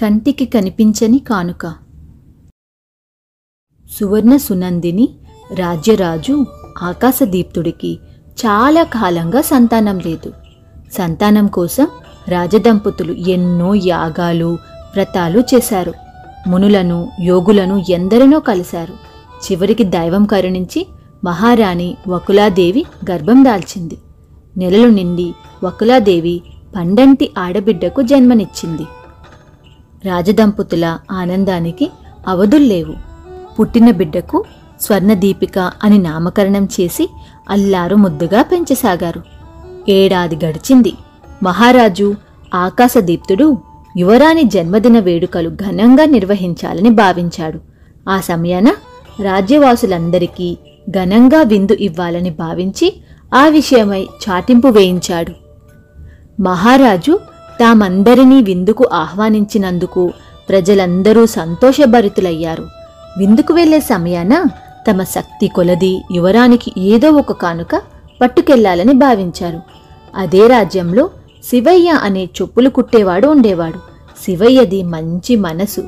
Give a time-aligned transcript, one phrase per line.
[0.00, 1.74] కంటికి కనిపించని కానుక.
[3.90, 5.08] సువర్ణ సునందిని
[5.54, 6.46] రాజ్యరాజు
[6.82, 10.32] ఆకాశదీప్తుడికి చాలా కాలంగా సంతానం లేదు.
[10.92, 11.88] సంతానం కోసం
[12.28, 14.58] రాజదంపతులు ఎన్నో యాగాలు
[14.94, 15.92] వ్రతాలు చేశారు.
[16.46, 18.94] మునులను యోగులను ఎందరినో కలిశారు.
[19.44, 20.86] చివరికి దైవం కరుణించి
[21.24, 23.98] మహారాణి వకులాదేవి గర్భం దాల్చింది.
[24.56, 25.34] నెలలు నిండి
[25.64, 26.42] వకులాదేవి
[26.76, 28.86] పండంటి ఆడబిడ్డకు జన్మనిచ్చింది.
[30.04, 31.90] రాజదంపతుల ఆనందానికి
[32.28, 32.94] అవధుల్లేవు.
[33.58, 34.44] పుట్టిన బిడ్డకు
[34.80, 37.10] స్వర్ణదీపిక అని నామకరణం చేసి
[37.50, 39.22] అల్లారు ముద్దుగా పెంచసాగారు.
[39.88, 40.92] ఏడాది గడిచింది.
[41.42, 42.14] మహారాజు
[42.54, 43.58] ఆకాశదీప్తుడు
[43.96, 47.60] యువరాణి జన్మదిన వేడుకలు ఘనంగా నిర్వహించాలని భావించాడు.
[48.08, 48.68] ఆ సమయాన
[49.22, 50.58] రాజ్యవాసులందరికీ
[50.90, 53.02] ఘనంగా విందు ఇవ్వాలని భావించి
[53.34, 55.32] ఆ విషయమై చాటింపు వేయించాడు.
[56.42, 57.18] మహారాజు
[57.60, 60.12] తామందరినీ విందుకు ఆహ్వానించినందుకు
[60.48, 62.66] ప్రజలందరూ సంతోషభరితులయ్యారు.
[63.18, 64.44] విందుకు వెళ్ళే సమయాన
[64.90, 67.82] తమ శక్తి కొలది యువరానికి ఏదో ఒక కానుక
[68.20, 69.60] పట్టుకెళ్ళాలని భావించారు.
[70.16, 71.10] అదే రాజ్యంలో
[71.50, 73.78] శివయ్య అనే చెప్పులు కుట్టేవాడు ఉండేవాడు.
[74.24, 75.80] శివయ్యది మంచి మనసు.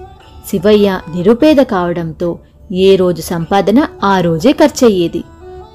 [0.51, 2.39] శివయ్య నిరుపేద కావడంతో
[2.73, 5.25] ఏ రోజు సంపాదన ఆ రోజే ఖర్చయ్యేది.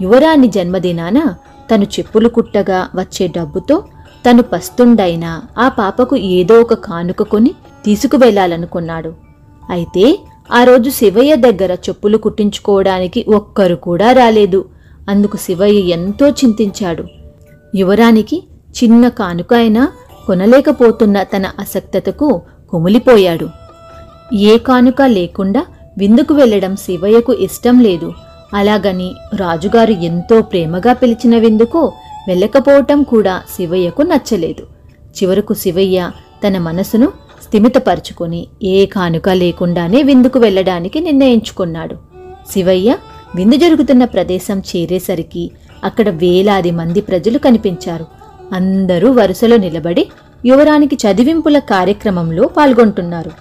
[0.01, 1.33] యువరాణి జన్మదినాన
[1.71, 3.83] తను చెప్పులు కుట్టగా వచ్చే డబ్బుతో
[4.25, 7.51] తను పస్తుండైనా ఆ పాపకు ఏదో ఒక కానుక కొని
[7.85, 9.13] తీసుకువెళ్ళాలనుకున్నాడు
[9.69, 10.19] అయితే
[10.53, 14.65] ఆ రోజు శివయ్య దగ్గర చెప్పులు కుట్టించుకోవడానికి ఒక్కరు కూడా రాలేదు.
[15.09, 17.03] అందుకు శివయ్య ఎంతో చింతించాడు.
[17.75, 18.43] యువరానికి
[18.83, 19.87] చిన్న కానుక అయినా
[20.27, 23.47] కొనలేకపోతున్న తన అసక్తతకు కుమిలిపోయాడు.
[24.33, 25.65] ఏ కానుక లేకుండా
[25.97, 28.13] విందుకు వెళ్ళడం శివయ్యకు ఇష్టం లేదు.
[28.53, 31.93] అలాగని రాజుగారు ఎంతో ప్రేమగా పిలిచిన విందుకు
[32.27, 34.63] వెళ్ళకపోవటం కూడా శివయ్యకు నచ్చలేదు.
[35.17, 36.11] చివరకు శివయ్య
[36.47, 37.07] తన మనసును
[37.43, 41.95] స్థిమితపరుచుకొని ఏ కానుక లేకుండానే విందుకు వెళ్ళడానికి నిర్ణయించుకున్నాడు.
[42.51, 42.97] శివయ్య
[43.35, 45.51] విందు జరుగుతున్న ప్రదేశం చేరేసరికి
[45.83, 48.05] అక్కడ వేలాది మంది ప్రజలు కనిపించారు.
[48.53, 50.09] అందరూ వరుసలో నిలబడి
[50.45, 53.31] యువరానికి చదివింపుల కార్యక్రమంలో పాల్గొంటున్నారు.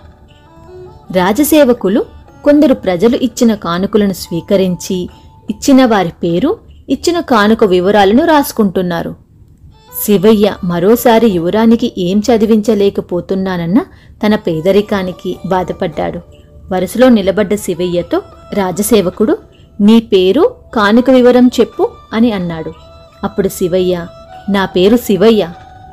[1.12, 2.04] రాజసేవకులు
[2.44, 5.08] కొందరు ప్రజలు ఇచ్చిన కానుకలను స్వీకరించి
[5.50, 9.14] ఇచ్చిన వారి పేరు ఇచ్చిన కానుక వివరాలను రాసుకుంటున్నారు.
[10.04, 13.80] శివయ్య మరోసారి యువరానికి ఏం చదివించలేకపోతున్నానన్న
[14.26, 16.20] తన పేదరికానికి బాధపడ్డాడు.
[16.72, 18.22] వరుసలో నిలబడ్డ శివయ్యతో
[18.54, 19.38] రాజసేవకుడు
[19.80, 22.72] నీ పేరు కానుక వివరం చెప్పు అని అన్నాడు.
[23.24, 24.06] అప్పుడు శివయ్య
[24.50, 25.48] నా పేరు శివయ్య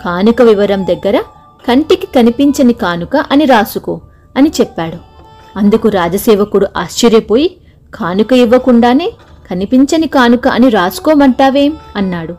[0.06, 1.18] కానుక వివరం దగ్గర
[1.68, 4.02] కంటికి కనిపించని కానుక అని రాసుకో
[4.38, 4.98] అని చెప్పాడు.
[5.60, 7.58] అందుకు రాజసేవకుడు ఆశ్చర్యపోయి
[7.94, 9.12] కానుక ఇవ్వకుండానే
[9.50, 11.78] కనిపించని కానుక అని రాసుకోమంటావేం?
[11.96, 12.34] అన్నాడు.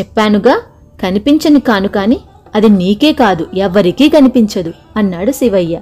[0.00, 0.60] చెప్పానుగా
[1.02, 2.20] కనిపించని కానుక అని
[2.54, 5.80] అది నీకే కాదు ఎవ్వరికీ కనిపించదు అన్నాడు శివయ్య.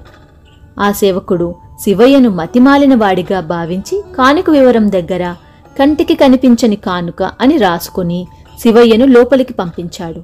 [0.79, 5.35] ఆ సేవకుడు శివయ్యను మతిమాలిన వాడిగా భావించి కానుక వివరం దగ్గర
[5.79, 8.27] కంటికి కనిపించని కానుక అని రాసుకుని
[8.59, 10.21] శివయ్యను లోపలికి పంపించాడు.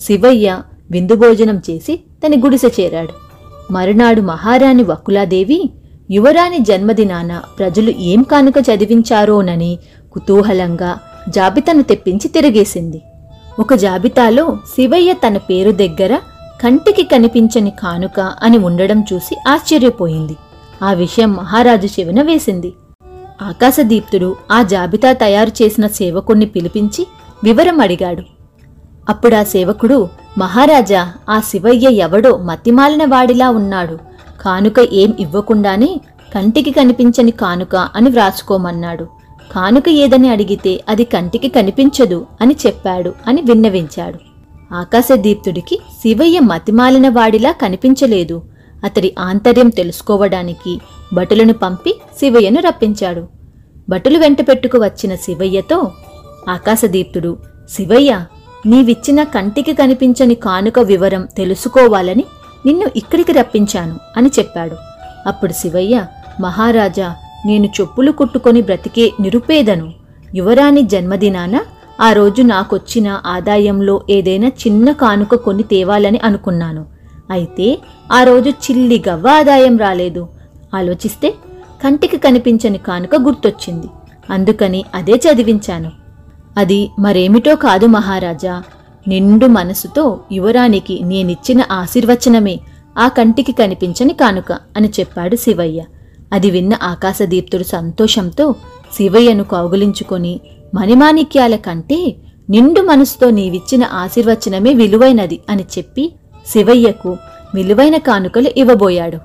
[0.00, 3.26] శివయ్య విందు భోజనం చేసి తన గుడిసె చేరాడు.
[3.72, 5.70] మరునాడు మహారాణి వకులాదేవి
[6.10, 9.78] యువరాణి జన్మదినాన ప్రజలు ఏం కానుక చదివించారోనని
[10.12, 13.02] కుతూహలంగా జాబితాను తెప్పించి తిరిగేసింది.
[13.58, 16.18] ఒక జాబితాలో శివయ్య తన పేరు దగ్గర
[16.62, 20.36] కంటికి కనిపించని కానుక అని ఉండడం చూసి ఆశ్చర్యపోయింది.
[20.82, 22.72] ఆ విషయం మహారాజు చెవిన వేసింది.
[23.42, 27.06] ఆకాశదీప్తుడు ఆ జాబితా తయారు చేసిన సేవకుణ్ణి పిలిపించి
[27.44, 28.22] వివరం అడిగాడు.
[29.08, 30.08] అప్పుడా సేవకుడు
[30.38, 33.98] మహారాజా ఆ శివయ్య ఎవడో మతిమాలిన వాడిలా ఉన్నాడు.
[34.40, 36.00] కానుక ఏం ఇవ్వకుండానే
[36.34, 39.06] కంటికి కనిపించని కానుక అని వ్రాసుకోమన్నాడు.
[39.54, 44.18] కానుక ఏదని అడిగితే అది కంటికి కనిపించదు అని చెప్పాడు అని విన్నవించాడు.
[44.74, 48.42] ఆకాశదీప్తుడికి శివయ్య మతిమాలిన వాడిలా కనిపించలేదు.
[48.84, 50.80] అతడి ఆంతర్యం తెలుసుకోవడానికి
[51.12, 53.28] భటులను పంపి శివయ్యను రప్పించాడు.
[53.88, 55.90] భటులు వెంట పెట్టుకు వచ్చిన శివయ్యతో
[56.48, 57.36] ఆకాశదీప్తుడు
[57.70, 58.24] శివయ్య
[58.66, 62.24] నీవిచ్చిన కంటికి కనిపించని కానుక వివరం తెలుసుకోవాలని
[62.66, 64.76] నిన్ను ఇక్కడికి రప్పించాను అని చెప్పాడు.
[65.26, 66.06] అప్పుడు శివయ్య
[66.40, 67.14] మహారాజా
[67.46, 69.92] నేను చెప్పులు కుట్టుకొని బ్రతికే నిరుపేదను.
[70.34, 71.60] యువరాణి జన్మదినాన
[72.00, 76.86] ఆ రోజు నాకొచ్చిన ఆదాయంలో ఏదైనా చిన్న కానుక కొని తేవాలని అనుకున్నాను.
[77.30, 77.78] అయితే
[78.12, 80.28] ఆ రోజు చిల్లి గవ్వ ఆదాయం రాలేదు.
[80.74, 81.34] ఆలోచిస్తే
[81.84, 83.86] కంటికి కనిపించని కానుక గుర్తొచ్చింది.
[84.30, 85.92] అందుకని అదే చదివించాను.
[86.56, 88.62] అది మరేమిటో కాదు మహారాజా.
[89.08, 92.60] నిండు మనసుతో యువరానికి నేనిచ్చిన ఆశీర్వచనమే
[92.98, 95.82] ఆ కంటికి కనిపించని కానుక అని చెప్పాడు శివయ్య.
[96.32, 98.54] అది విన్న ఆకాశదీప్తుడు సంతోషంతో
[98.94, 100.40] శివయ్యను కౌగులించుకొని
[100.74, 102.16] మణిమాణిక్యాల కంటే
[102.50, 106.12] నిండు మనసుతో నీవిచ్చిన ఆశీర్వచనమే విలువైనది అని చెప్పి
[106.46, 107.16] శివయ్యకు
[107.54, 109.18] విలువైన కానుకలు ఇవ్వబోయాడు.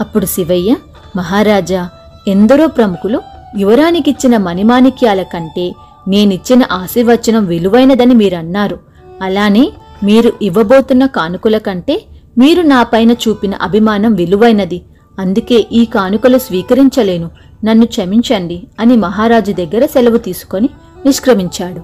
[0.00, 0.76] అప్పుడు శివయ్య
[1.16, 1.88] మహారాజా
[2.28, 3.20] ఎందరో ప్రముఖులు
[3.58, 5.74] యువరానికిచ్చిన మణిమాణిక్యాల కంటే
[6.08, 8.78] నేనిచ్చిన ఆశీర్వచనం విలువైనదని మీరన్నారు.
[9.22, 9.72] అలానే
[10.04, 12.04] మీరు ఇవ్వబోతున్న కానుకల కంటే
[12.38, 14.82] మీరు నాపైన చూపిన అభిమానం విలువైనది.
[15.18, 17.30] అందుకే ఈ కానుకలు స్వీకరించలేను.
[17.64, 20.68] నన్ను క్షమించండి అని మహారాజు దగ్గర సెలవు తీసుకొని
[21.06, 21.80] నిష్క్రమించాడు.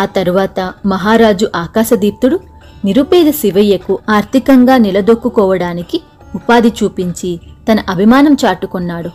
[0.00, 2.40] ఆ తరువాత మహారాజు ఆకాశదీప్తుడు
[2.84, 6.00] నిరుపేద శివయ్యకు ఆర్థికంగా నిలదొక్కుకోవడానికి
[6.34, 7.40] ఉపాధి చూపించి
[7.72, 9.10] తన అభిమానం చాటుకున్నాడు.